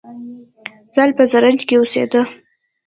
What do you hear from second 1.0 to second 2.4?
په زرنج کې اوسیده